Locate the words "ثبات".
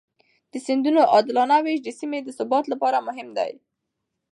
2.37-2.65